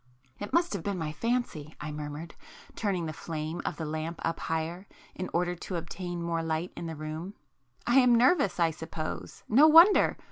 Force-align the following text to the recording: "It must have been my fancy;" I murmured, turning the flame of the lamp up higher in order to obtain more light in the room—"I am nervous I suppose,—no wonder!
"It 0.39 0.51
must 0.51 0.73
have 0.73 0.81
been 0.81 0.97
my 0.97 1.11
fancy;" 1.11 1.75
I 1.79 1.91
murmured, 1.91 2.33
turning 2.75 3.05
the 3.05 3.13
flame 3.13 3.61
of 3.65 3.77
the 3.77 3.85
lamp 3.85 4.19
up 4.25 4.39
higher 4.39 4.87
in 5.13 5.29
order 5.31 5.53
to 5.53 5.75
obtain 5.75 6.23
more 6.23 6.41
light 6.41 6.73
in 6.75 6.87
the 6.87 6.95
room—"I 6.95 7.97
am 7.99 8.15
nervous 8.15 8.59
I 8.59 8.71
suppose,—no 8.71 9.67
wonder! 9.67 10.17